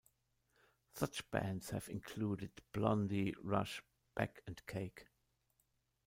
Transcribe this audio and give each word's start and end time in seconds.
Such 0.95 1.29
bands 1.29 1.69
have 1.69 1.87
included 1.87 2.63
Blondie, 2.71 3.35
Rush, 3.39 3.83
Beck 4.15 4.41
and 4.47 4.59
Cake. 4.65 5.05